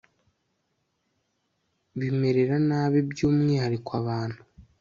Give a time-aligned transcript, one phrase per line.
[1.99, 4.41] bimerera nabi byumwihariko abantu